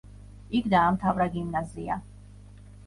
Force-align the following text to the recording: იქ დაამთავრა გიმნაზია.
იქ 0.59 0.71
დაამთავრა 0.75 1.29
გიმნაზია. 1.37 2.03